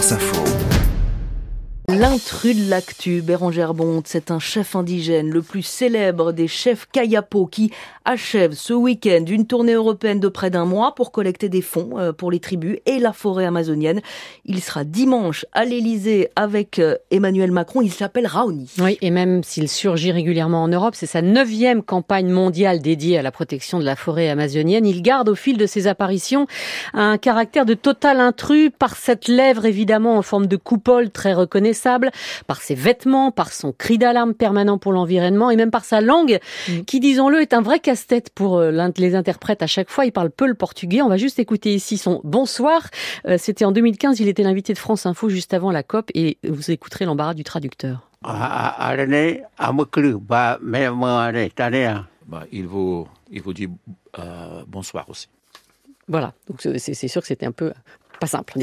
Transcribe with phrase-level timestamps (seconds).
[0.00, 0.89] France Info.
[1.98, 7.46] L'intrus de l'actu, Bérangère Bonte, c'est un chef indigène, le plus célèbre des chefs Kayapo,
[7.46, 7.72] qui
[8.04, 12.12] achève ce week-end une tournée européenne de près d'un mois pour collecter des fonds euh,
[12.12, 14.00] pour les tribus et la forêt amazonienne.
[14.44, 17.82] Il sera dimanche à l'Elysée avec euh, Emmanuel Macron.
[17.82, 18.70] Il s'appelle Raoni.
[18.78, 23.22] Oui, et même s'il surgit régulièrement en Europe, c'est sa neuvième campagne mondiale dédiée à
[23.22, 24.86] la protection de la forêt amazonienne.
[24.86, 26.46] Il garde au fil de ses apparitions
[26.94, 31.32] un caractère de total intrus par cette lèvre évidemment en forme de coupole très
[32.46, 36.38] par ses vêtements, par son cri d'alarme permanent pour l'environnement et même par sa langue,
[36.68, 36.80] mm.
[36.82, 40.04] qui, disons-le, est un vrai casse-tête pour euh, les interprètes à chaque fois.
[40.04, 41.02] Il parle peu le portugais.
[41.02, 42.88] On va juste écouter ici son bonsoir.
[43.26, 44.20] Euh, c'était en 2015.
[44.20, 47.44] Il était l'invité de France Info juste avant la COP et vous écouterez l'embarras du
[47.44, 48.08] traducteur.
[52.26, 53.68] Bah, il vous, il vous dit
[54.18, 55.28] euh, bonsoir aussi.
[56.06, 57.72] Voilà, donc c'est sûr que c'était un peu
[58.20, 58.54] pas simple.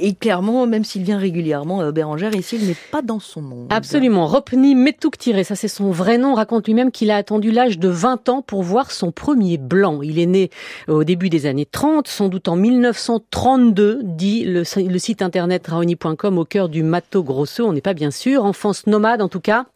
[0.00, 3.66] Et, clairement, même s'il vient régulièrement, euh, Bérangère, ici, il n'est pas dans son nom.
[3.70, 4.26] Absolument.
[4.28, 8.28] Ropni Metouk-Tiré, ça c'est son vrai nom, raconte lui-même qu'il a attendu l'âge de 20
[8.28, 10.00] ans pour voir son premier blanc.
[10.02, 10.50] Il est né
[10.86, 16.38] au début des années 30, sans doute en 1932, dit le, le site internet raoni.com
[16.38, 17.64] au cœur du Mato Grosso.
[17.66, 18.44] On n'est pas bien sûr.
[18.44, 19.66] Enfance nomade en tout cas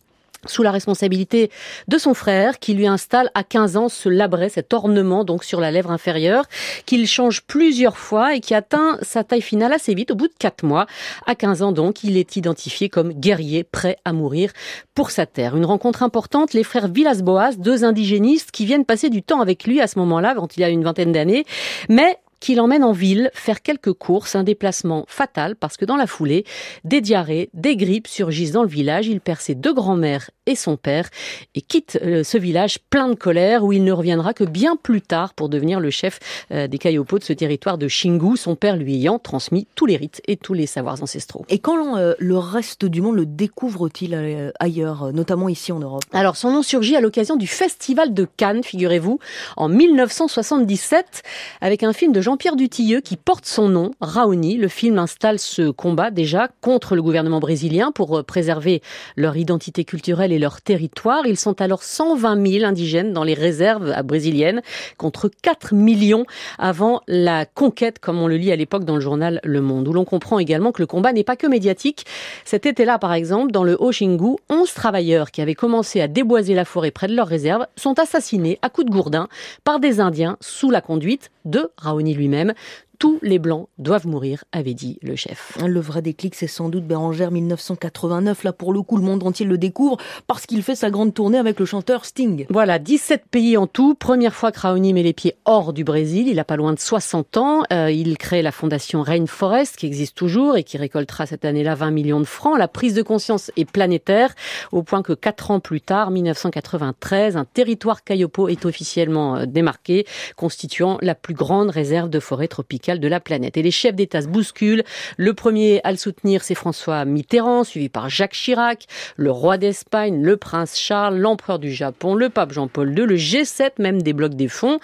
[0.47, 1.51] sous la responsabilité
[1.89, 5.61] de son frère qui lui installe à 15 ans ce labret, cet ornement donc sur
[5.61, 6.45] la lèvre inférieure
[6.87, 10.35] qu'il change plusieurs fois et qui atteint sa taille finale assez vite au bout de
[10.39, 10.87] 4 mois.
[11.27, 14.53] À 15 ans donc, il est identifié comme guerrier prêt à mourir
[14.95, 15.57] pour sa terre.
[15.57, 19.81] Une rencontre importante, les frères Villas-Boas, deux indigénistes qui viennent passer du temps avec lui
[19.81, 21.45] à ce moment-là quand il a une vingtaine d'années,
[21.89, 26.09] mais qui l'emmène en ville faire quelques courses, un déplacement fatal parce que dans la
[26.09, 26.45] foulée,
[26.83, 29.07] des diarrhées, des grippes surgissent dans le village.
[29.07, 31.09] Il perd ses deux grands-mères et son père
[31.55, 35.01] et quitte euh, ce village plein de colère où il ne reviendra que bien plus
[35.01, 36.19] tard pour devenir le chef
[36.51, 39.97] euh, des Kayopo de ce territoire de Shingu, son père lui ayant transmis tous les
[39.97, 41.47] rites et tous les savoirs ancestraux.
[41.49, 46.03] Et quand euh, le reste du monde le découvre-t-il ailleurs, notamment ici en Europe?
[46.13, 49.21] Alors son nom surgit à l'occasion du Festival de Cannes, figurez-vous,
[49.57, 51.23] en 1977,
[51.61, 54.57] avec un film de Jean Jean-Pierre Dutilleux qui porte son nom, Raoni.
[54.57, 58.81] Le film installe ce combat déjà contre le gouvernement brésilien pour euh, préserver
[59.17, 61.27] leur identité culturelle et leur territoire.
[61.27, 64.63] Ils sont alors 120 000 indigènes dans les réserves brésiliennes
[64.97, 66.25] contre 4 millions
[66.59, 69.93] avant la conquête, comme on le lit à l'époque dans le journal Le Monde, où
[69.93, 72.07] l'on comprend également que le combat n'est pas que médiatique.
[72.47, 76.65] Cet été-là, par exemple, dans le Haut-Xingu, 11 travailleurs qui avaient commencé à déboiser la
[76.65, 79.29] forêt près de leurs réserves sont assassinés à coups de gourdin
[79.65, 82.55] par des Indiens sous la conduite de Raoni lui-même
[83.03, 85.59] tous les Blancs doivent mourir, avait dit le chef.
[85.61, 88.45] Le vrai déclic, c'est sans doute Bérangère 1989.
[88.45, 89.97] Là, pour le coup, le monde entier le découvre
[90.29, 92.47] parce qu'il fait sa grande tournée avec le chanteur Sting.
[92.49, 93.97] Voilà, 17 pays en tout.
[93.97, 96.29] Première fois que Raoni met les pieds hors du Brésil.
[96.29, 97.65] Il a pas loin de 60 ans.
[97.73, 101.91] Euh, il crée la fondation Rainforest, qui existe toujours et qui récoltera cette année-là 20
[101.91, 102.57] millions de francs.
[102.57, 104.33] La prise de conscience est planétaire,
[104.71, 110.07] au point que 4 ans plus tard, 1993, un territoire Kayopo est officiellement euh, démarqué,
[110.37, 113.57] constituant la plus grande réserve de forêt tropicale de la planète.
[113.57, 114.85] Et les chefs d'État se bousculent.
[115.17, 118.87] Le premier à le soutenir, c'est François Mitterrand, suivi par Jacques Chirac,
[119.17, 123.73] le roi d'Espagne, le prince Charles, l'empereur du Japon, le pape Jean-Paul II, le G7
[123.79, 124.79] même débloque des fonds.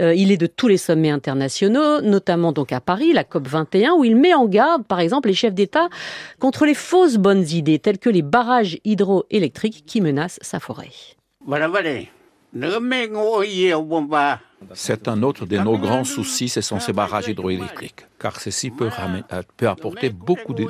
[0.00, 3.94] Euh, il est de tous les sommets internationaux, notamment donc à Paris, la COP 21,
[3.94, 5.88] où il met en garde, par exemple, les chefs d'État
[6.38, 10.90] contre les fausses bonnes idées, telles que les barrages hydroélectriques qui menacent sa forêt.
[11.46, 11.90] Voilà, voilà.
[14.72, 18.90] C'est un autre de nos grands soucis, ce sont ces barrages hydroélectriques, car ceci peut,
[19.32, 20.64] euh, peut apporter beaucoup de,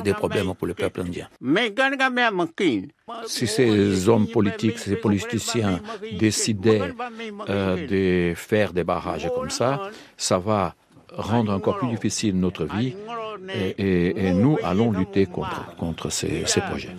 [0.00, 1.28] de, problèmes pour le peuple indien.
[3.26, 5.80] Si ces hommes politiques, ces politiciens
[6.18, 6.94] décidaient
[7.48, 10.74] euh, de faire des barrages comme ça, ça va
[11.14, 12.94] rendre encore plus difficile notre vie
[13.78, 16.94] et, nous allons lutter contre, contre ces, ces projets.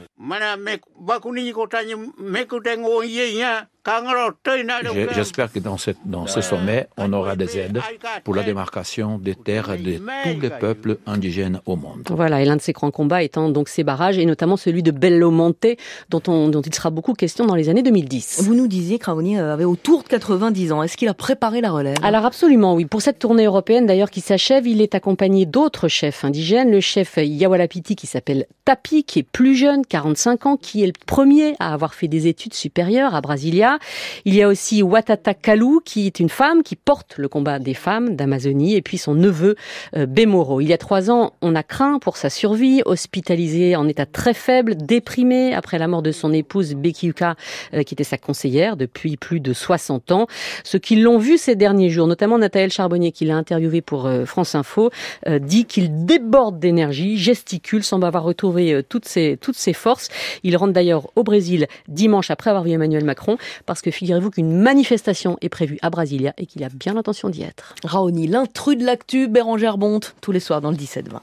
[5.14, 7.82] J'espère que dans, cette, dans ce sommet, on aura des aides
[8.24, 12.04] pour la démarcation des terres de tous les peuples indigènes au monde.
[12.10, 14.92] Voilà, et l'un de ces grands combats étant donc ces barrages, et notamment celui de
[14.92, 15.66] Bello Monte,
[16.10, 18.44] dont, on, dont il sera beaucoup question dans les années 2010.
[18.44, 20.84] Vous nous disiez que Raoni avait autour de 90 ans.
[20.84, 21.98] Est-ce qu'il a préparé la relève?
[22.02, 22.86] Alors absolument, oui.
[22.86, 26.72] Pour cette tournée européenne d'ailleurs qui s'achève, il est accompagné d'autres chefs indigènes.
[26.72, 30.94] Le chef Yawalapiti qui s'appelle Tapi, qui est plus jeune, 45 ans, qui est le
[31.08, 33.80] premier à avoir fait des études supérieures à Brasilia.
[34.26, 37.74] Il y a aussi Watata Kalu, qui est une femme qui porte le combat des
[37.74, 39.56] femmes d'Amazonie, et puis son neveu
[39.96, 40.62] euh, Bemoro.
[40.62, 44.36] Il y a trois ans, on a craint pour sa survie, hospitalisé en état très
[44.36, 47.36] faible, déprimé après la mort de son épouse Bekiuka,
[47.74, 50.28] euh, qui était sa conseillère depuis plus de 60 ans.
[50.64, 54.26] Ceux qui l'ont vu ces derniers jours, notamment Nathalie Charbonnier, qui l'a interviewé pour euh,
[54.26, 54.92] France Info,
[55.40, 60.03] dit qu'il déborde d'énergie, gesticule, semble avoir retrouvé toutes ses, toutes ses forces.
[60.44, 64.58] Il rentre d'ailleurs au Brésil dimanche après avoir vu Emmanuel Macron, parce que figurez-vous qu'une
[64.58, 67.76] manifestation est prévue à Brasilia et qu'il a bien l'intention d'y être.
[67.84, 71.20] Raoni, l'intrus de l'actu, Bérangère Bonte, tous les soirs dans le 17-20.